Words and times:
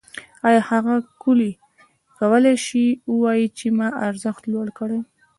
آیا 0.47 0.61
هغه 0.69 0.93
کولی 1.21 2.55
شي 2.65 2.85
ووايي 3.11 3.45
چې 3.57 3.67
ما 3.77 3.87
ارزښت 4.07 4.43
لوړ 4.53 4.67
کړی 4.79 4.99